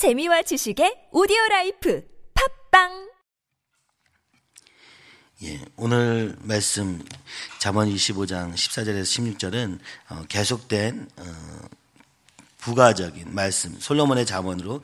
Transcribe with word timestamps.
재미와 0.00 0.40
지식의 0.40 1.12
오디오 1.12 1.36
라이프 1.50 2.02
팟빵! 2.32 3.10
예, 5.42 5.60
오늘 5.76 6.34
말씀 6.40 7.04
잠언 7.58 7.86
25장 7.90 8.54
14절에서 8.54 9.36
16절은 9.36 9.78
어, 10.08 10.24
계속된 10.26 11.06
어, 11.18 11.22
부가적인 12.60 13.34
말씀 13.34 13.78
솔로몬의 13.78 14.26
잠언으로 14.26 14.82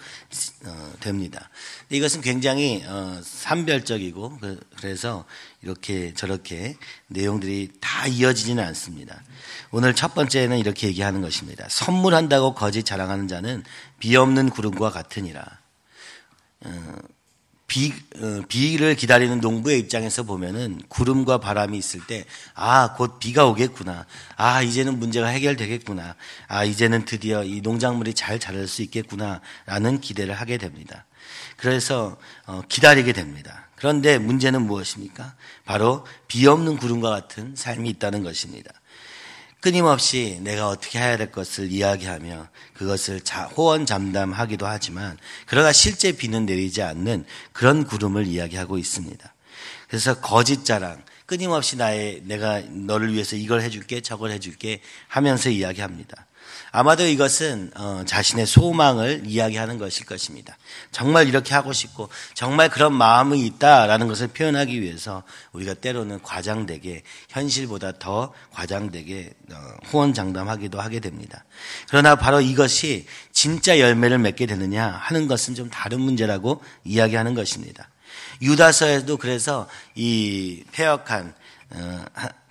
어, 0.65 0.93
됩니다. 1.01 1.51
이것은 1.91 2.21
굉장히 2.21 2.83
어, 2.87 3.21
산발적이고 3.23 4.39
그, 4.39 4.61
그래서 4.77 5.25
이렇게 5.63 6.15
저렇게 6.15 6.77
내용들이 7.09 7.73
다 7.81 8.07
이어지지는 8.07 8.63
않습니다. 8.65 9.23
오늘 9.71 9.95
첫 9.95 10.15
번째는 10.15 10.59
이렇게 10.59 10.89
얘기하는 10.89 11.21
것입니다. 11.21 11.67
선물한다고 11.69 12.55
거짓 12.55 12.85
자랑하는 12.85 13.29
자는 13.29 13.63
비 13.99 14.17
없는 14.17 14.51
구름과 14.51 14.91
같으니라. 14.91 15.45
어, 16.65 16.95
비, 17.67 17.93
어, 18.21 18.43
비를 18.49 18.95
기다리는 18.95 19.41
농부의 19.41 19.81
입장에서 19.81 20.23
보면은 20.23 20.81
구름과 20.89 21.39
바람이 21.39 21.77
있을 21.77 22.07
때, 22.07 22.25
아, 22.55 22.95
곧 22.95 23.19
비가 23.19 23.47
오겠구나. 23.47 24.07
아, 24.37 24.63
이제는 24.63 24.99
문제가 24.99 25.27
해결되겠구나. 25.27 26.15
아, 26.47 26.65
이제는 26.65 27.05
드디어 27.05 27.43
이 27.43 27.61
농작물이 27.61 28.15
잘 28.15 28.39
자랄 28.39 28.69
수 28.69 28.83
있겠구나. 28.83 29.41
라는 29.67 30.01
기대를 30.01 30.35
하게 30.35 30.59
됩니다. 30.59 31.07
그래서, 31.57 32.17
어, 32.47 32.63
기다리게 32.69 33.13
됩니다. 33.13 33.69
그런데 33.75 34.19
문제는 34.19 34.63
무엇입니까? 34.63 35.35
바로 35.65 36.07
비 36.29 36.47
없는 36.47 36.77
구름과 36.77 37.11
같은 37.11 37.55
삶이 37.57 37.89
있다는 37.91 38.23
것입니다. 38.23 38.71
끊임없이 39.67 40.39
내가 40.43 40.69
어떻게 40.69 41.01
해야 41.01 41.17
될 41.17 41.33
것을 41.33 41.73
이야기하며 41.73 42.47
그것을 42.75 43.21
호언 43.57 43.85
잠담하기도 43.85 44.65
하지만 44.65 45.19
그러나 45.45 45.73
실제 45.73 46.13
비는 46.13 46.47
내리지 46.47 46.83
않는 46.83 47.25
그런 47.53 47.85
구름을 47.85 48.29
이야기하고 48.29 48.79
있습니다. 48.79 49.35
그래서 49.89 50.21
거짓 50.21 50.65
자랑, 50.65 51.03
끊임없이 51.27 51.77
나의 51.77 52.23
내가 52.27 52.61
너를 52.61 53.13
위해서 53.13 53.35
이걸 53.35 53.61
해줄게 53.61 54.01
저걸 54.03 54.31
해줄게 54.31 54.83
하면서 55.09 55.51
이야기합니다. 55.51 56.27
아마도 56.73 57.07
이것은 57.07 57.71
어, 57.77 58.03
자신의 58.07 58.47
소망을 58.47 59.23
이야기하는 59.25 59.79
것일 59.79 60.07
것입니다. 60.07 60.57
정말 60.91 61.29
이렇게 61.29 61.55
하고 61.55 61.73
싶고 61.73 62.09
정말 62.35 62.69
그런 62.69 62.93
마음이 62.93 63.45
있다라는 63.47 64.09
것을 64.09 64.29
표현하기 64.29 64.81
위해서 64.81 65.23
우리가 65.53 65.75
때로는 65.75 66.23
과장되게 66.23 67.03
현실보다 67.29 67.93
더 67.99 68.33
과장되게 68.53 69.33
어, 69.53 69.57
호언장담하기도 69.93 70.81
하게 70.81 71.01
됩니다. 71.01 71.45
그러나 71.89 72.17
바로 72.17 72.41
이것이 72.41 73.07
진짜 73.33 73.79
열매를 73.79 74.19
맺게 74.19 74.47
되느냐 74.47 74.87
하는 74.87 75.29
것은 75.29 75.55
좀 75.55 75.71
다른 75.71 76.01
문제라고 76.01 76.63
이야기하는 76.85 77.35
것입니다. 77.35 77.89
유다서에도 78.43 79.17
그래서 79.17 79.69
이 79.95 80.63
폐역한 80.73 81.29
어, 81.29 81.56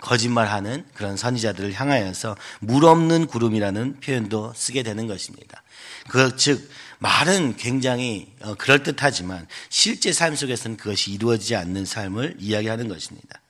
거짓말하는 0.00 0.84
그런 0.94 1.16
선지자들을 1.16 1.72
향하여서 1.72 2.36
물 2.60 2.84
없는 2.84 3.26
구름이라는 3.26 4.00
표현도 4.00 4.52
쓰게 4.54 4.82
되는 4.82 5.06
것입니다. 5.06 5.62
그 6.08 6.36
즉 6.36 6.70
말은 6.98 7.56
굉장히 7.56 8.32
어, 8.40 8.54
그럴 8.54 8.82
듯하지만 8.82 9.46
실제 9.68 10.12
삶 10.12 10.34
속에서는 10.34 10.76
그것이 10.76 11.12
이루어지지 11.12 11.56
않는 11.56 11.84
삶을 11.84 12.36
이야기하는 12.38 12.88
것입니다. 12.88 13.40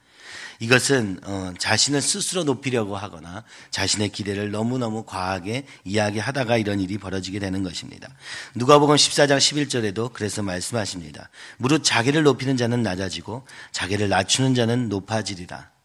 이것은 0.60 1.20
어, 1.24 1.52
자신을 1.58 2.00
스스로 2.00 2.44
높이려고 2.44 2.96
하거나 2.96 3.44
자신의 3.70 4.10
기대를 4.10 4.50
너무너무 4.50 5.04
과하게 5.04 5.66
이야기하다가 5.84 6.56
이런 6.56 6.80
일이 6.80 6.98
벌어지게 6.98 7.38
되는 7.38 7.62
것입니다. 7.62 8.08
누가복음 8.54 8.96
14장 8.96 9.38
11절에도 9.38 10.12
그래서 10.12 10.42
말씀하십니다. 10.42 11.28
무릇 11.58 11.84
자기를 11.84 12.22
높이는 12.22 12.56
자는 12.56 12.82
낮아지고 12.82 13.46
자기를 13.72 14.08
낮추는 14.08 14.54
자는 14.54 14.88
높아지리라. 14.88 15.75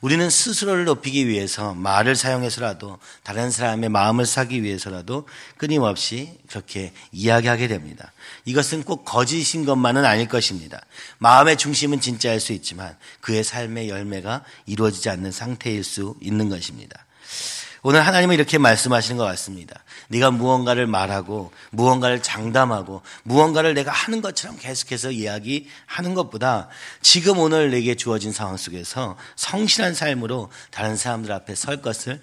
우리는 0.00 0.28
스스로를 0.30 0.84
높이기 0.84 1.26
위해서 1.26 1.74
말을 1.74 2.16
사용해서라도 2.16 2.98
다른 3.22 3.50
사람의 3.50 3.88
마음을 3.88 4.26
사기 4.26 4.62
위해서라도 4.62 5.28
끊임없이 5.56 6.38
그렇게 6.48 6.92
이야기하게 7.12 7.68
됩니다. 7.68 8.12
이것은 8.44 8.84
꼭 8.84 9.04
거짓인 9.04 9.64
것만은 9.64 10.04
아닐 10.04 10.28
것입니다. 10.28 10.80
마음의 11.18 11.56
중심은 11.56 12.00
진짜일 12.00 12.40
수 12.40 12.52
있지만 12.52 12.96
그의 13.20 13.44
삶의 13.44 13.88
열매가 13.88 14.44
이루어지지 14.66 15.10
않는 15.10 15.32
상태일 15.32 15.84
수 15.84 16.14
있는 16.20 16.48
것입니다. 16.48 17.04
오늘 17.82 18.06
하나님은 18.06 18.34
이렇게 18.34 18.58
말씀하시는 18.58 19.16
것 19.16 19.24
같습니다. 19.24 19.82
네가 20.08 20.30
무언가를 20.30 20.86
말하고 20.86 21.52
무언가를 21.70 22.22
장담하고 22.22 23.02
무언가를 23.22 23.74
내가 23.74 23.92
하는 23.92 24.20
것처럼 24.20 24.56
계속해서 24.58 25.12
이야기하는 25.12 26.14
것보다 26.14 26.68
지금 27.02 27.38
오늘 27.38 27.70
내게 27.70 27.94
주어진 27.94 28.32
상황 28.32 28.56
속에서 28.56 29.16
성실한 29.36 29.94
삶으로 29.94 30.50
다른 30.70 30.96
사람들 30.96 31.30
앞에 31.32 31.54
설 31.54 31.80
것을 31.80 32.20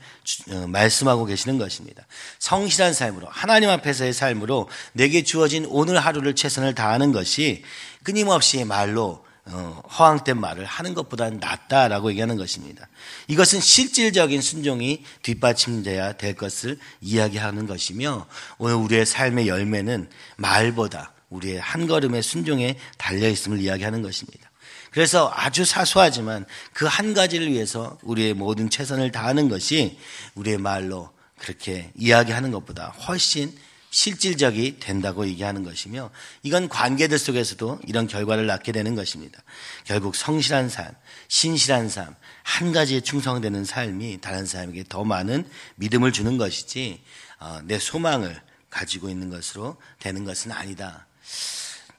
어, 0.52 0.68
말씀하고 0.68 1.26
계시는 1.26 1.58
것입니다. 1.58 2.06
성실한 2.40 2.94
삶으로 2.94 3.28
하나님 3.30 3.70
앞에서의 3.70 4.14
삶으로 4.14 4.68
내게 4.94 5.24
주어진 5.24 5.66
오늘 5.70 6.00
하루를 6.00 6.36
최선을 6.36 6.76
다하는 6.76 7.12
것이 7.12 7.64
끊임없이 8.04 8.64
말로 8.66 9.24
어, 9.26 9.35
허황된 9.48 10.40
말을 10.40 10.66
하는 10.66 10.94
것보다는 10.94 11.40
낫다라고 11.40 12.10
얘기하는 12.12 12.36
것입니다. 12.36 12.88
이것은 13.28 13.60
실질적인 13.62 14.42
순종이 14.42 15.04
뒷받침돼야 15.22 16.14
될 16.14 16.36
것을 16.36 16.80
이야기하는 17.02 17.68
것이며 17.68 18.26
오늘 18.58 18.76
우리의 18.76 19.06
삶의 19.06 19.48
열매는 19.48 20.10
말보다 20.38 21.14
우리의 21.30 21.60
한 21.60 21.86
걸음의 21.88 22.24
순종에 22.24 22.78
달려 22.98 23.30
있음을 23.30 23.60
이야기하는 23.60 24.02
것입니다. 24.02 24.50
그래서 24.92 25.32
아주 25.36 25.66
사소하지만 25.66 26.46
그 26.74 26.88
한 26.88 27.14
가지를 27.14 27.52
위해서 27.52 28.00
우리의 28.02 28.34
모든 28.34 28.70
최선을 28.70 29.12
다하는 29.12 29.50
것이 29.50 30.00
우리의 30.36 30.58
말로 30.58 31.12
그렇게 31.38 31.92
이야기하는 31.96 32.52
것보다 32.52 32.88
훨씬 33.08 33.54
실질적이 33.96 34.76
된다고 34.82 35.26
얘기하는 35.26 35.64
것이며 35.64 36.10
이건 36.44 36.68
관계들 36.68 37.18
속에서도 37.18 37.80
이런 37.88 38.08
결과를 38.08 38.46
낳게 38.46 38.74
되는 38.74 38.94
것입니다. 38.94 39.42
결국 39.86 40.18
성실한 40.18 40.68
삶, 40.68 40.92
신실한 41.30 41.88
삶, 41.88 42.14
한 42.44 42.74
가지에 42.74 43.00
충성되는 43.00 43.64
삶이 43.64 44.20
다른 44.20 44.46
사람에게 44.46 44.84
더 44.90 45.06
많은 45.06 45.50
믿음을 45.76 46.12
주는 46.12 46.38
것이지 46.38 47.02
어, 47.40 47.62
내 47.64 47.80
소망을 47.80 48.42
가지고 48.70 49.10
있는 49.10 49.30
것으로 49.30 49.78
되는 50.00 50.26
것은 50.26 50.52
아니다. 50.52 51.08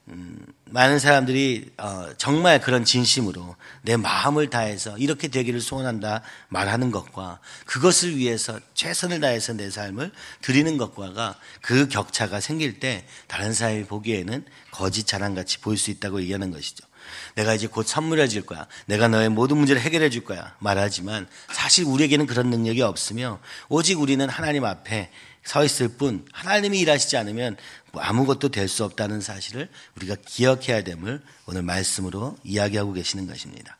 음, 0.08 0.38
많은 0.66 0.98
사람들이 1.00 1.72
어, 1.78 2.10
정말 2.16 2.60
그런 2.60 2.84
진심으로 2.84 3.56
내 3.82 3.96
마음을 3.96 4.50
다해서 4.50 4.96
이렇게 4.98 5.28
되기를 5.28 5.60
소원한다 5.60 6.22
말하는 6.48 6.92
것과 6.92 7.40
그것을 7.64 8.16
위해서 8.16 8.60
최선을 8.74 9.20
다해서 9.20 9.52
내 9.52 9.68
삶을 9.68 10.12
드리는 10.42 10.76
것과가 10.76 11.36
그 11.60 11.88
격차가 11.88 12.40
생길 12.40 12.78
때 12.78 13.04
다른 13.26 13.52
사람이 13.52 13.84
보기에는 13.84 14.44
거짓 14.70 15.06
자랑같이 15.06 15.60
보일 15.60 15.76
수 15.78 15.90
있다고 15.90 16.20
얘기하는 16.22 16.52
것이죠. 16.52 16.86
내가 17.34 17.54
이제 17.54 17.66
곧 17.66 17.86
선물해 17.86 18.28
줄 18.28 18.42
거야. 18.42 18.66
내가 18.86 19.08
너의 19.08 19.28
모든 19.28 19.58
문제를 19.58 19.80
해결해 19.80 20.10
줄 20.10 20.24
거야. 20.24 20.54
말하지만 20.58 21.28
사실 21.52 21.84
우리에게는 21.84 22.26
그런 22.26 22.50
능력이 22.50 22.82
없으며 22.82 23.40
오직 23.68 24.00
우리는 24.00 24.28
하나님 24.28 24.64
앞에 24.64 25.10
서 25.46 25.64
있을 25.64 25.88
뿐 25.88 26.26
하나님이 26.32 26.80
일하시지 26.80 27.16
않으면 27.16 27.56
뭐 27.92 28.02
아무것도 28.02 28.48
될 28.48 28.68
수 28.68 28.84
없다는 28.84 29.20
사실을 29.20 29.68
우리가 29.96 30.16
기억해야 30.26 30.82
됨을 30.82 31.22
오늘 31.46 31.62
말씀으로 31.62 32.36
이야기하고 32.42 32.92
계시는 32.92 33.28
것입니다. 33.28 33.78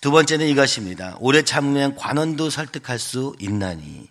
두 0.00 0.10
번째는 0.10 0.48
이것입니다. 0.48 1.16
오래 1.20 1.42
참으면 1.42 1.94
관원도 1.94 2.50
설득할 2.50 2.98
수 2.98 3.36
있나니. 3.38 4.08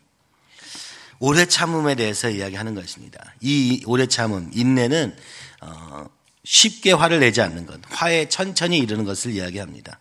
오래 1.19 1.45
참음에 1.45 1.95
대해서 1.95 2.29
이야기하는 2.29 2.73
것입니다. 2.73 3.35
이 3.41 3.83
오래 3.85 4.07
참음, 4.07 4.51
인내는 4.53 5.15
어, 5.59 6.05
쉽게 6.45 6.93
화를 6.93 7.19
내지 7.19 7.41
않는 7.41 7.65
것, 7.65 7.79
화에 7.89 8.29
천천히 8.29 8.77
이르는 8.79 9.03
것을 9.03 9.31
이야기합니다. 9.31 9.99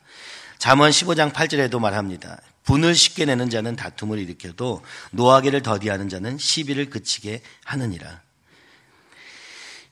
잠언 0.59 0.91
15장 0.91 1.33
8절에도 1.33 1.81
말합니다. 1.81 2.41
분을 2.65 2.95
쉽게 2.95 3.25
내는 3.25 3.51
자는 3.51 3.77
다툼을 3.77 4.19
일으켜도 4.19 4.83
노하기를 5.13 5.63
더디하는 5.63 6.09
자는 6.09 6.39
시비를 6.39 6.91
그치게 6.91 7.43
하느니라. 7.65 8.21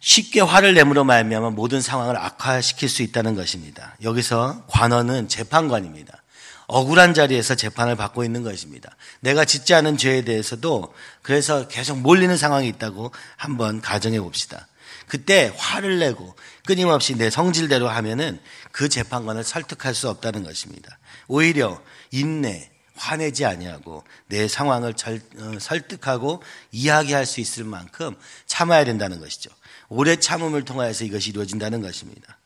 쉽게 0.00 0.40
화를 0.40 0.74
내므로 0.74 1.04
말미암아 1.04 1.50
모든 1.50 1.80
상황을 1.80 2.16
악화시킬 2.16 2.88
수 2.88 3.02
있다는 3.02 3.34
것입니다. 3.34 3.96
여기서 4.02 4.64
관원은 4.68 5.28
재판관입니다. 5.28 6.22
억울한 6.68 7.14
자리에서 7.14 7.54
재판을 7.54 7.96
받고 7.96 8.24
있는 8.24 8.42
것입니다. 8.42 8.94
내가 9.20 9.44
짓지 9.44 9.74
않은 9.74 9.96
죄에 9.96 10.22
대해서도 10.22 10.94
그래서 11.22 11.66
계속 11.66 11.98
몰리는 11.98 12.36
상황이 12.36 12.68
있다고 12.68 13.10
한번 13.36 13.80
가정해 13.80 14.20
봅시다. 14.20 14.68
그때 15.06 15.52
화를 15.56 15.98
내고 15.98 16.34
끊임없이 16.66 17.16
내 17.16 17.30
성질대로 17.30 17.88
하면은 17.88 18.40
그 18.72 18.88
재판관을 18.88 19.44
설득할 19.44 19.94
수 19.94 20.08
없다는 20.08 20.44
것입니다. 20.44 20.98
오히려 21.26 21.80
인내, 22.10 22.70
화내지 22.98 23.44
아니하고 23.44 24.04
내 24.26 24.48
상황을 24.48 24.94
절, 24.94 25.20
어, 25.38 25.58
설득하고 25.58 26.42
이야기할 26.72 27.26
수 27.26 27.40
있을 27.40 27.64
만큼 27.64 28.16
참아야 28.46 28.84
된다는 28.84 29.20
것이죠. 29.20 29.50
오래 29.88 30.16
참음을 30.16 30.64
통하여서 30.64 31.04
이것이 31.04 31.30
이루어진다는 31.30 31.80
것입니다. 31.80 32.38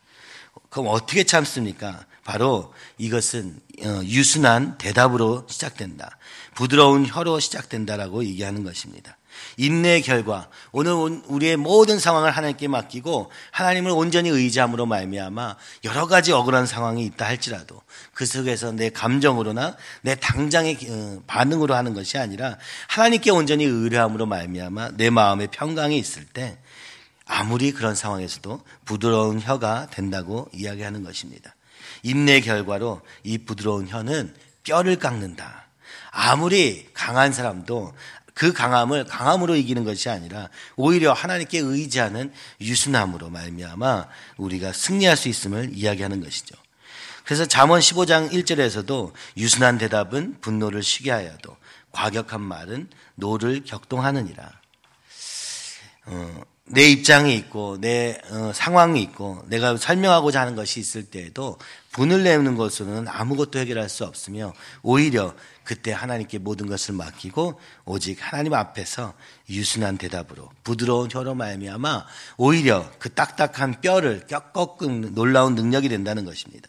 그럼 0.69 0.87
어떻게 0.89 1.25
참습니까? 1.25 2.06
바로 2.25 2.73
이것은 2.99 3.61
어, 3.85 4.00
유순한 4.05 4.79
대답으로 4.79 5.47
시작된다. 5.49 6.19
부드러운 6.55 7.06
혀로 7.06 7.41
시작된다라고 7.41 8.25
얘기하는 8.25 8.62
것입니다. 8.62 9.17
인내의 9.56 10.02
결과 10.02 10.49
오늘 10.73 10.93
우리의 11.26 11.56
모든 11.56 11.99
상황을 11.99 12.31
하나님께 12.31 12.69
맡기고 12.69 13.31
하나님을 13.50 13.90
온전히 13.90 14.29
의지함으로 14.29 14.87
말미암아 14.87 15.56
여러 15.84 16.06
가지 16.06 16.32
억울한 16.32 16.67
상황이 16.67 17.05
있다 17.05 17.26
할지라도 17.26 17.81
그 18.14 18.26
속에서 18.26 18.73
내 18.73 18.90
감정으로나 18.90 19.76
내 20.02 20.14
당장의 20.14 20.79
어, 20.88 21.23
반응으로 21.26 21.75
하는 21.75 21.94
것이 21.94 22.19
아니라 22.19 22.58
하나님께 22.88 23.31
온전히 23.31 23.64
의뢰함으로 23.64 24.26
말미암아 24.26 24.93
내 24.96 25.11
마음의 25.11 25.49
평강이 25.50 25.99
있을 25.99 26.25
때 26.25 26.58
아무리 27.26 27.73
그런 27.73 27.94
상황에서도 27.94 28.62
부드러운 28.84 29.40
혀가 29.40 29.88
된다고 29.90 30.49
이야기하는 30.52 31.02
것입니다. 31.05 31.55
인내 32.02 32.40
결과로 32.40 33.00
이 33.23 33.38
부드러운 33.38 33.88
혀는 33.88 34.34
뼈를 34.64 34.96
깎는다. 34.96 35.67
아무리 36.11 36.88
강한 36.93 37.32
사람도 37.32 37.94
그 38.34 38.52
강함을 38.52 39.05
강함으로 39.05 39.56
이기는 39.56 39.84
것이 39.84 40.08
아니라 40.08 40.49
오히려 40.76 41.12
하나님께 41.12 41.58
의지하는 41.58 42.32
유순함으로 42.61 43.31
말미암아 43.31 44.06
우리가 44.38 44.73
승리할 44.73 45.17
수 45.17 45.29
있음을 45.29 45.70
이야기하는 45.73 46.23
것이죠. 46.23 46.56
그래서 47.25 47.46
잠언 47.46 47.81
15장 47.81 48.31
1절에서도 48.32 49.12
유순한 49.37 49.79
대답은 49.79 50.38
분노를 50.40 50.82
쉬게 50.82 51.11
하여도 51.11 51.56
과격한 51.93 52.40
말은 52.40 52.88
노를 53.14 53.62
격동하느니라. 53.64 54.50
어, 56.06 56.43
내 56.64 56.88
입장이 56.88 57.35
있고 57.37 57.76
내 57.81 58.20
어, 58.31 58.53
상황이 58.55 59.03
있고 59.03 59.43
내가 59.49 59.76
설명하고자 59.76 60.41
하는 60.41 60.55
것이 60.55 60.81
있을 60.81 61.05
때에도 61.05 61.59
분을 61.91 62.23
내는 62.23 62.56
것으로는 62.56 63.09
아무것도 63.09 63.59
해결할 63.59 63.88
수 63.88 64.05
없으며 64.05 64.55
오히려 64.82 65.35
그때 65.64 65.93
하나님께 65.93 66.38
모든 66.38 66.67
것을 66.67 66.94
맡기고 66.94 67.61
오직 67.85 68.19
하나님 68.20 68.55
앞에서 68.55 69.14
유순한 69.50 69.99
대답으로 69.99 70.49
부드러운 70.64 71.09
혀로 71.12 71.35
말미암아 71.35 72.06
오히려 72.38 72.91
그 72.99 73.12
딱딱한 73.12 73.81
뼈를 73.81 74.26
꺾은 74.26 75.15
놀라운 75.15 75.55
능력이 75.55 75.88
된다는 75.88 76.25
것입니다. 76.25 76.69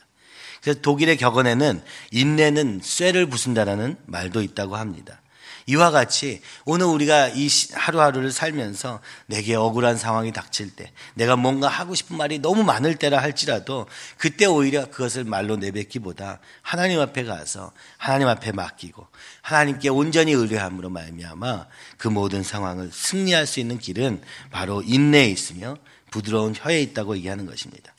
그래서 0.61 0.81
독일의 0.81 1.17
격언에는 1.17 1.83
인내는 2.11 2.81
쇠를 2.81 3.27
부순다라는 3.27 3.97
말도 4.05 4.41
있다고 4.41 4.75
합니다. 4.75 5.21
이와 5.67 5.91
같이 5.91 6.41
오늘 6.65 6.87
우리가 6.87 7.29
이 7.29 7.47
하루하루를 7.73 8.31
살면서 8.31 8.99
내게 9.27 9.55
억울한 9.55 9.97
상황이 9.97 10.31
닥칠 10.31 10.75
때 10.75 10.91
내가 11.13 11.35
뭔가 11.35 11.67
하고 11.67 11.95
싶은 11.95 12.17
말이 12.17 12.39
너무 12.39 12.63
많을 12.63 12.95
때라 12.95 13.21
할지라도 13.21 13.87
그때 14.17 14.45
오히려 14.45 14.89
그것을 14.89 15.23
말로 15.23 15.55
내뱉기보다 15.55 16.39
하나님 16.61 16.99
앞에 16.99 17.23
가서 17.23 17.71
하나님 17.97 18.27
앞에 18.27 18.51
맡기고 18.51 19.07
하나님께 19.41 19.89
온전히 19.89 20.33
의뢰함으로 20.33 20.89
말미암아 20.89 21.67
그 21.97 22.07
모든 22.07 22.43
상황을 22.43 22.91
승리할 22.91 23.47
수 23.47 23.59
있는 23.59 23.77
길은 23.77 24.21
바로 24.51 24.81
인내에 24.81 25.27
있으며 25.27 25.77
부드러운 26.11 26.53
혀에 26.55 26.81
있다고 26.81 27.17
얘기하는 27.17 27.45
것입니다. 27.45 27.93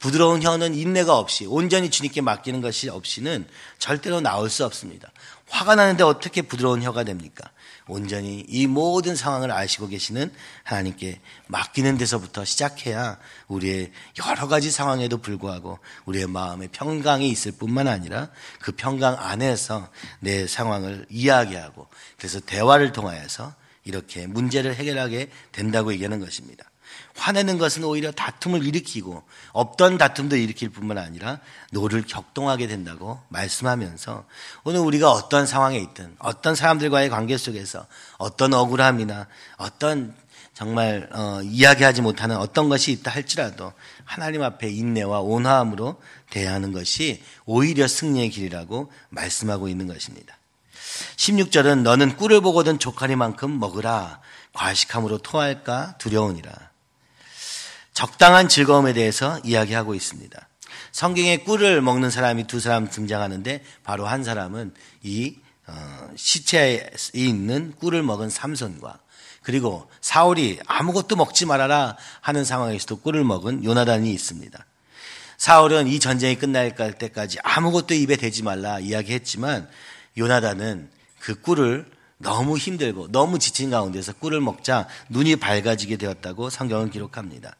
부드러운 0.00 0.42
혀는 0.42 0.74
인내가 0.74 1.16
없이 1.16 1.46
온전히 1.46 1.90
주님께 1.90 2.22
맡기는 2.22 2.60
것이 2.62 2.88
없이는 2.88 3.46
절대로 3.78 4.20
나올 4.20 4.50
수 4.50 4.64
없습니다. 4.64 5.12
화가 5.48 5.74
나는데 5.74 6.02
어떻게 6.02 6.42
부드러운 6.42 6.82
혀가 6.82 7.04
됩니까? 7.04 7.50
온전히 7.86 8.44
이 8.48 8.66
모든 8.66 9.14
상황을 9.14 9.50
아시고 9.50 9.88
계시는 9.88 10.32
하나님께 10.64 11.20
맡기는 11.48 11.98
데서부터 11.98 12.44
시작해야 12.44 13.18
우리의 13.48 13.92
여러 14.24 14.48
가지 14.48 14.70
상황에도 14.70 15.18
불구하고 15.18 15.78
우리의 16.06 16.28
마음에 16.28 16.68
평강이 16.68 17.28
있을 17.28 17.52
뿐만 17.52 17.86
아니라 17.86 18.30
그 18.60 18.72
평강 18.72 19.16
안에서 19.18 19.88
내 20.20 20.46
상황을 20.46 21.04
이야기하고 21.10 21.88
그래서 22.16 22.40
대화를 22.40 22.92
통하여서 22.92 23.54
이렇게 23.84 24.26
문제를 24.26 24.76
해결하게 24.76 25.30
된다고 25.52 25.92
얘기하는 25.92 26.20
것입니다. 26.20 26.64
화내는 27.16 27.58
것은 27.58 27.84
오히려 27.84 28.12
다툼을 28.12 28.64
일으키고 28.64 29.22
없던 29.52 29.98
다툼도 29.98 30.36
일으킬 30.36 30.70
뿐만 30.70 30.98
아니라 30.98 31.40
노를 31.72 32.02
격동하게 32.02 32.66
된다고 32.66 33.20
말씀하면서 33.28 34.24
오늘 34.64 34.80
우리가 34.80 35.10
어떤 35.10 35.46
상황에 35.46 35.78
있든 35.78 36.14
어떤 36.18 36.54
사람들과의 36.54 37.10
관계 37.10 37.36
속에서 37.36 37.86
어떤 38.18 38.54
억울함이나 38.54 39.26
어떤 39.56 40.14
정말 40.54 41.08
어, 41.12 41.40
이야기하지 41.42 42.02
못하는 42.02 42.36
어떤 42.36 42.68
것이 42.68 42.92
있다 42.92 43.10
할지라도 43.10 43.72
하나님 44.04 44.42
앞에 44.42 44.68
인내와 44.70 45.20
온화함으로 45.20 46.00
대하는 46.28 46.72
것이 46.72 47.22
오히려 47.46 47.88
승리의 47.88 48.30
길이라고 48.30 48.92
말씀하고 49.08 49.68
있는 49.68 49.86
것입니다. 49.86 50.36
16절은 51.16 51.82
너는 51.82 52.16
꿀을 52.16 52.40
보거든 52.40 52.78
조카리만큼 52.78 53.58
먹으라 53.58 54.20
과식함으로 54.52 55.18
토할까 55.18 55.96
두려우니라. 55.98 56.69
적당한 58.00 58.48
즐거움에 58.48 58.94
대해서 58.94 59.38
이야기하고 59.44 59.94
있습니다. 59.94 60.48
성경에 60.90 61.36
꿀을 61.36 61.82
먹는 61.82 62.08
사람이 62.08 62.46
두 62.46 62.58
사람 62.58 62.88
등장하는데 62.88 63.62
바로 63.84 64.06
한 64.06 64.24
사람은 64.24 64.72
이 65.02 65.36
어, 65.66 66.08
시체에 66.16 66.88
있는 67.12 67.74
꿀을 67.78 68.02
먹은 68.02 68.30
삼손과 68.30 69.00
그리고 69.42 69.86
사울이 70.00 70.60
아무것도 70.64 71.14
먹지 71.16 71.44
말아라 71.44 71.98
하는 72.22 72.42
상황에서도 72.42 73.00
꿀을 73.00 73.22
먹은 73.22 73.64
요나단이 73.64 74.10
있습니다. 74.10 74.64
사울은 75.36 75.86
이 75.86 76.00
전쟁이 76.00 76.36
끝날 76.36 76.74
때까지 76.74 77.36
아무것도 77.42 77.92
입에 77.92 78.16
대지 78.16 78.42
말라 78.42 78.80
이야기했지만 78.80 79.68
요나단은 80.16 80.88
그 81.18 81.38
꿀을 81.42 81.84
너무 82.16 82.56
힘들고 82.56 83.12
너무 83.12 83.38
지친 83.38 83.68
가운데서 83.68 84.14
꿀을 84.14 84.40
먹자 84.40 84.88
눈이 85.10 85.36
밝아지게 85.36 85.98
되었다고 85.98 86.48
성경은 86.48 86.88
기록합니다. 86.88 87.56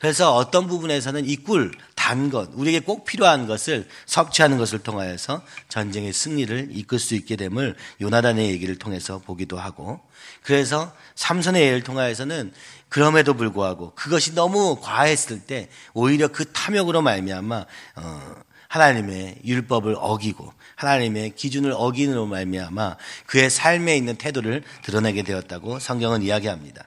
그래서 0.00 0.34
어떤 0.34 0.66
부분에서는 0.66 1.26
이 1.26 1.36
꿀, 1.36 1.72
단 1.94 2.30
것, 2.30 2.50
우리에게 2.54 2.80
꼭 2.80 3.04
필요한 3.04 3.46
것을 3.46 3.86
섭취하는 4.06 4.58
것을 4.58 4.80
통하여서 4.80 5.42
전쟁의 5.68 6.12
승리를 6.12 6.68
이끌 6.72 6.98
수 6.98 7.14
있게 7.14 7.36
됨을 7.36 7.76
요나단의 8.00 8.50
얘기를 8.50 8.76
통해서 8.76 9.18
보기도 9.18 9.58
하고 9.58 10.00
그래서 10.42 10.92
삼선의 11.14 11.62
예를 11.62 11.82
통하여서는 11.82 12.52
그럼에도 12.88 13.34
불구하고 13.34 13.92
그것이 13.94 14.34
너무 14.34 14.78
과했을 14.80 15.40
때 15.40 15.68
오히려 15.92 16.28
그 16.28 16.50
탐욕으로 16.50 17.02
말미암아 17.02 17.66
어, 17.96 18.34
하나님의 18.68 19.40
율법을 19.44 19.96
어기고 19.98 20.52
하나님의 20.76 21.34
기준을 21.34 21.72
어기는 21.76 22.28
말미암아 22.28 22.96
그의 23.26 23.50
삶에 23.50 23.96
있는 23.96 24.16
태도를 24.16 24.62
드러내게 24.82 25.22
되었다고 25.22 25.78
성경은 25.78 26.22
이야기합니다. 26.22 26.84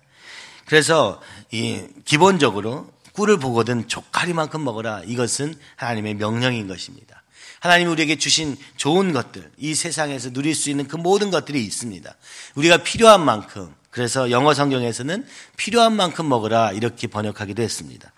그래서 0.66 1.22
이 1.52 1.84
기본적으로 2.06 2.92
꿀을 3.14 3.38
보거든 3.38 3.88
조카리만큼 3.88 4.64
먹어라. 4.64 5.04
이것은 5.06 5.56
하나님의 5.76 6.16
명령인 6.16 6.68
것입니다. 6.68 7.24
하나님이 7.60 7.90
우리에게 7.92 8.18
주신 8.18 8.58
좋은 8.76 9.14
것들, 9.14 9.50
이 9.58 9.74
세상에서 9.74 10.32
누릴 10.32 10.54
수 10.54 10.70
있는 10.70 10.88
그 10.88 10.98
모든 10.98 11.32
것들이 11.32 11.64
있습니다. 11.64 12.14
우리가 12.56 12.78
필요한 12.78 13.24
만큼, 13.24 13.74
그래서 13.90 14.32
영어 14.32 14.54
성경에서는 14.54 15.26
필요한 15.56 15.96
만큼 15.96 16.28
먹어라 16.28 16.74
이렇게 16.74 17.08
번역하기도 17.08 17.62
했습니다. 17.62 18.12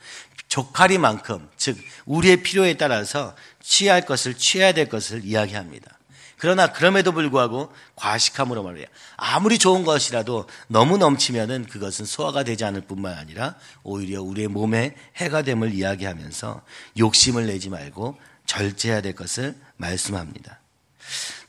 조카리만큼, 0.47 1.47
즉 1.57 1.77
우리의 2.05 2.41
필요에 2.41 2.75
따라서 2.75 3.35
취할 3.61 4.05
것을 4.05 4.35
취해야 4.35 4.71
될 4.71 4.89
것을 4.89 5.23
이야기합니다. 5.23 5.99
그러나 6.37 6.71
그럼에도 6.71 7.11
불구하고 7.11 7.71
과식함으로 7.95 8.63
말이야. 8.63 8.85
아무리 9.17 9.57
좋은 9.57 9.83
것이라도 9.83 10.47
너무 10.67 10.97
넘치면은 10.97 11.65
그것은 11.65 12.05
소화가 12.05 12.43
되지 12.43 12.65
않을 12.65 12.81
뿐만 12.81 13.17
아니라 13.17 13.55
오히려 13.83 14.21
우리의 14.21 14.47
몸에 14.47 14.95
해가 15.15 15.43
됨을 15.43 15.73
이야기하면서 15.73 16.61
욕심을 16.97 17.47
내지 17.47 17.69
말고 17.69 18.17
절제해야 18.45 19.01
될 19.01 19.13
것을 19.13 19.55
말씀합니다. 19.77 20.59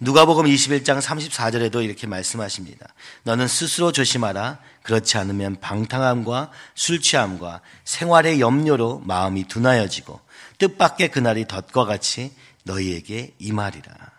누가복음 0.00 0.44
21장 0.44 1.00
34절에도 1.00 1.82
이렇게 1.82 2.06
말씀하십니다. 2.06 2.86
너는 3.22 3.48
스스로 3.48 3.92
조심하라. 3.92 4.58
그렇지 4.82 5.16
않으면 5.16 5.56
방탕함과 5.60 6.50
술 6.74 7.00
취함과 7.00 7.60
생활의 7.84 8.40
염려로 8.40 9.02
마음이 9.04 9.48
둔하여지고 9.48 10.20
뜻밖의 10.58 11.10
그날이 11.10 11.46
덫과 11.46 11.86
같이 11.86 12.32
너희에게 12.64 13.34
임하리라. 13.38 14.15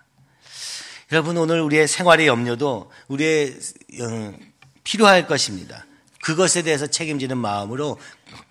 여러분 1.11 1.37
오늘 1.37 1.61
우리의 1.61 1.87
생활의 1.87 2.27
염려도 2.27 2.91
우리의 3.07 3.57
어, 4.01 4.33
필요할 4.83 5.25
것입니다. 5.25 5.85
그것에 6.21 6.63
대해서 6.63 6.85
책임지는 6.87 7.37
마음으로 7.37 7.97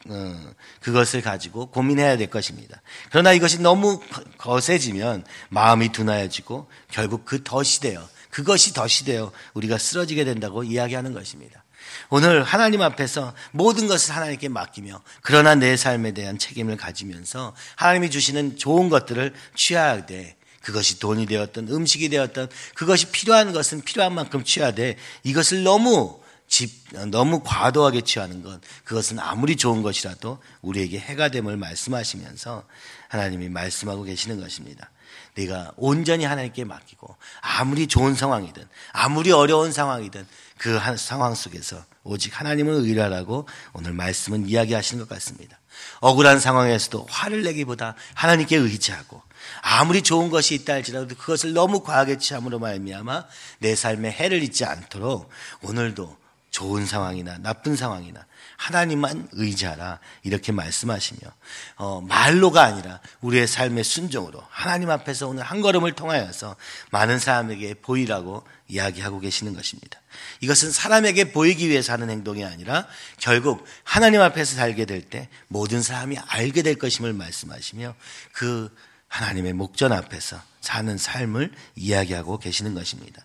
어, 0.09 0.53
그것을 0.81 1.21
가지고 1.21 1.67
고민해야 1.67 2.17
될 2.17 2.31
것입니다. 2.31 2.81
그러나 3.11 3.33
이것이 3.33 3.61
너무 3.61 4.01
거세지면 4.39 5.25
마음이 5.51 5.93
둔하여지고 5.93 6.71
결국 6.91 7.27
그 7.27 7.43
덫이 7.43 7.81
되어 7.83 8.09
그것이 8.31 8.73
덫이 8.73 9.05
되어 9.05 9.33
우리가 9.53 9.77
쓰러지게 9.77 10.25
된다고 10.25 10.65
이야기하는 10.65 11.13
것입니다. 11.13 11.63
오늘 12.09 12.43
하나님 12.43 12.81
앞에서 12.81 13.35
모든 13.53 13.87
것을 13.87 14.17
하나님께 14.17 14.49
맡기며 14.49 15.03
그러나 15.21 15.55
내 15.55 15.77
삶에 15.77 16.13
대한 16.13 16.39
책임을 16.39 16.79
가지면서 16.79 17.55
하나님이 17.77 18.11
주시는 18.11 18.57
좋은 18.57 18.89
것들을 18.89 19.35
취하되 19.55 20.37
그것이 20.67 20.99
돈이 20.99 21.27
되었던 21.27 21.69
음식이 21.69 22.09
되었던 22.09 22.49
그것이 22.75 23.13
필요한 23.13 23.53
것은 23.53 23.83
필요한 23.83 24.13
만큼 24.13 24.43
취하되 24.43 24.97
이것을 25.23 25.63
너무 25.63 26.19
집, 26.49 26.73
너무 27.13 27.43
과도하게 27.45 28.01
취하는 28.01 28.43
것, 28.43 28.61
그것은 28.83 29.21
아무리 29.21 29.55
좋은 29.55 29.83
것이라도 29.83 30.43
우리에게 30.63 30.99
해가 30.99 31.29
됨을 31.29 31.57
말씀하시면서 31.57 32.65
하나님이 33.09 33.49
말씀하고 33.49 34.03
계시는 34.03 34.41
것입니다. 34.41 34.91
내가 35.35 35.73
온전히 35.77 36.25
하나님께 36.25 36.65
맡기고 36.65 37.17
아무리 37.41 37.87
좋은 37.87 38.15
상황이든 38.15 38.67
아무리 38.93 39.33
어려운 39.33 39.73
상황이든 39.73 40.27
그 40.59 40.79
상황 40.97 41.35
속에서 41.35 41.85
오직 42.03 42.39
하나님을 42.39 42.73
의뢰하라고 42.73 43.47
오늘 43.73 43.93
말씀은 43.93 44.49
이야기하시는 44.49 45.05
것 45.05 45.09
같습니다. 45.15 45.59
억울한 46.01 46.41
상황에서도 46.41 47.07
화를 47.11 47.43
내기보다 47.43 47.95
하나님께 48.15 48.57
의지하고 48.57 49.23
아무리 49.61 50.03
좋은 50.03 50.31
것이 50.31 50.55
있다 50.55 50.75
할지라도 50.75 51.15
그것을 51.15 51.53
너무 51.53 51.83
과하게 51.83 52.19
취함으로 52.19 52.59
말미암아 52.59 53.27
내 53.59 53.75
삶에 53.75 54.11
해를 54.11 54.43
입지 54.43 54.65
않도록 54.65 55.29
오늘도 55.63 56.17
좋은 56.57 56.87
상황이나 56.87 57.37
나쁜 57.37 57.77
상황이나 57.77 58.25
하나님만 58.57 59.29
의지하라 59.33 60.01
이렇게 60.23 60.53
말씀하시며 60.53 61.21
어, 61.77 62.01
말로가 62.01 62.63
아니라 62.63 62.99
우리의 63.21 63.47
삶의 63.47 63.85
순종으로 63.85 64.43
하나님 64.49 64.89
앞에서 64.89 65.29
오늘 65.29 65.43
한 65.43 65.61
걸음을 65.61 65.93
통하여서 65.93 66.57
많은 66.93 67.19
사람에게 67.19 67.75
보이라고 67.75 68.43
이야기하고 68.69 69.21
계시는 69.21 69.53
것입니다. 69.53 70.01
이것은 70.41 70.73
사람에게 70.73 71.31
보이기 71.33 71.69
위해서 71.69 71.93
하는 71.93 72.09
행동이 72.09 72.43
아니라 72.43 72.87
결국 73.19 73.63
하나님 73.85 74.23
앞에서 74.23 74.57
살게 74.57 74.87
될 74.87 75.03
때 75.11 75.29
모든 75.49 75.83
사람이 75.83 76.17
알게 76.17 76.63
될 76.63 76.77
것임을 76.77 77.13
말씀하시며 77.13 77.95
그 78.33 78.75
하나님의 79.09 79.53
목전 79.53 79.93
앞에서 79.93 80.41
사는 80.63 80.97
삶을 80.97 81.53
이야기하고 81.75 82.39
계시는 82.39 82.73
것입니다. 82.73 83.23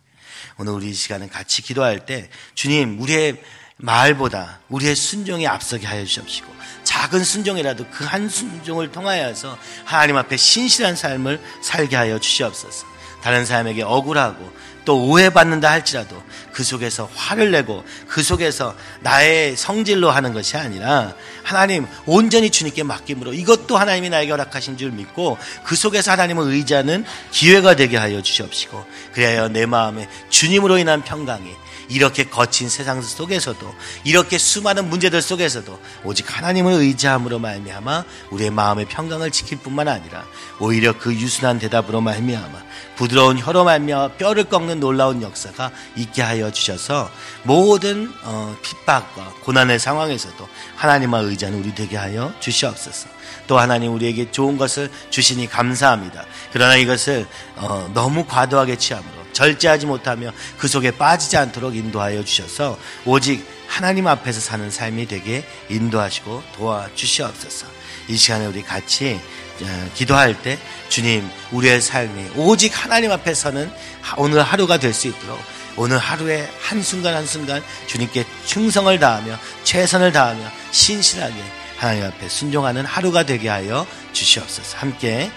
오늘 0.58 0.74
우리 0.74 0.90
이 0.90 0.94
시간에 0.94 1.28
같이 1.28 1.62
기도할 1.62 2.06
때 2.06 2.30
주님 2.56 3.02
우리의 3.02 3.42
말보다 3.78 4.60
우리의 4.70 4.96
순종에 4.96 5.48
앞서게 5.48 5.88
하여 5.88 6.06
주옵시고 6.06 6.54
작은 6.84 7.24
순종이라도 7.24 7.88
그 7.90 8.06
한 8.06 8.28
순종을 8.28 8.92
통하여서 8.92 9.58
하나님 9.86 10.18
앞에 10.18 10.36
신실한 10.36 10.96
삶을 10.96 11.42
살게 11.64 11.96
하여 11.96 12.20
주시옵소서. 12.20 12.86
다른 13.24 13.46
사람에게 13.46 13.84
억울하고 13.84 14.52
또 14.86 15.08
오해받는다 15.08 15.70
할지라도 15.70 16.22
그 16.52 16.64
속에서 16.64 17.10
화를 17.16 17.52
내고 17.52 17.84
그 18.08 18.24
속에서 18.24 18.76
나의 19.02 19.56
성질로 19.56 20.12
하는 20.12 20.34
것이 20.34 20.58
아니라 20.58 21.14
하나님 21.44 21.88
온전히 22.06 22.50
주님께 22.50 22.84
맡김으로 22.84 23.34
이것도 23.34 23.78
하나님이 23.78 24.10
나에게 24.10 24.32
허락하신 24.32 24.78
줄 24.78 24.92
믿고 24.92 25.38
그 25.64 25.76
속에서 25.76 26.12
하나님을 26.12 26.52
의지하는 26.52 27.06
기회가 27.32 27.76
되게 27.76 27.98
하여 27.98 28.22
주시옵시고 28.22 28.86
그래야 29.14 29.48
내 29.48 29.66
마음에 29.66 30.10
주님으로 30.30 30.78
인한 30.78 31.04
평강이 31.04 31.52
이렇게 31.92 32.24
거친 32.24 32.70
세상 32.70 33.02
속에서도 33.02 33.76
이렇게 34.06 34.38
수많은 34.38 34.90
문제들 34.90 35.22
속에서도 35.22 35.78
오직 36.06 36.38
하나님을 36.38 36.72
의지함으로 36.74 37.40
말미암아 37.40 38.06
우리의 38.32 38.50
마음의 38.50 38.86
평강을 38.86 39.32
지킬 39.32 39.58
뿐만 39.58 39.90
아니라 39.90 40.26
오히려 40.60 40.98
그 40.98 41.14
유순한 41.14 41.60
대답으로 41.60 42.00
말미암아 42.00 42.64
부드러운 42.96 43.38
혀로 43.38 43.66
말미암아 43.66 44.14
뼈를 44.14 44.46
꺾는 44.46 44.71
놀라운 44.76 45.22
역사가 45.22 45.72
있게 45.96 46.22
하여 46.22 46.52
주셔서 46.52 47.10
모든 47.44 48.12
어, 48.24 48.56
핍박과 48.62 49.36
고난의 49.42 49.80
상황에서도 49.80 50.48
하나님을 50.76 51.24
의지하는 51.26 51.60
우리 51.60 51.74
되게 51.76 51.98
하여 51.98 52.34
주시옵소서. 52.40 53.10
또 53.48 53.60
하나님 53.60 53.94
우리에게 53.94 54.32
좋은 54.32 54.58
것을 54.58 54.90
주시니 55.10 55.48
감사합니다. 55.48 56.26
그러나 56.54 56.76
이것을 56.76 57.28
어, 57.56 57.90
너무 57.94 58.26
과도하게 58.26 58.78
취함으로 58.78 59.22
절제하지 59.34 59.86
못하며 59.86 60.32
그 60.58 60.68
속에 60.68 60.92
빠지지 60.92 61.38
않도록 61.38 61.76
인도하여 61.76 62.24
주셔서 62.24 62.78
오직 63.06 63.46
하나님 63.72 64.06
앞에서 64.06 64.42
사는 64.42 64.70
삶이 64.70 65.08
되게 65.08 65.46
인도하시고 65.70 66.44
도와주시옵소서. 66.58 67.68
이 68.10 68.18
시간에 68.18 68.46
우리 68.46 68.62
같이 68.64 69.18
어, 69.62 69.90
기도할 69.96 70.42
때 70.42 70.60
주님 70.90 71.26
우리의 71.52 71.80
삶이 71.80 72.32
오직 72.36 72.72
하나님 72.84 73.12
앞에 73.12 73.34
서는 73.34 73.72
오늘 74.18 74.44
하루가 74.44 74.78
될 74.78 74.94
수 74.94 75.08
있도록 75.08 75.40
오늘 75.78 75.98
하루의 75.98 76.50
한순간 76.60 77.16
한순간 77.16 77.64
주님께 77.88 78.26
충성을 78.46 79.00
다하며 79.00 79.40
최선을 79.64 80.12
다하며 80.12 80.44
신실하게 80.72 81.36
하나님 81.78 82.04
앞에 82.04 82.28
순종하는 82.28 82.86
하루가 82.86 83.24
되게 83.24 83.48
하여 83.48 83.88
주시옵소서. 84.12 84.80
함께 84.80 85.32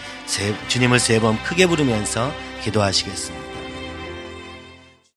주님을 0.69 0.99
세 0.99 1.21
번 1.21 1.41
크게 1.45 1.67
부르면서 1.67 2.35
기도하시겠습니다. 2.65 3.44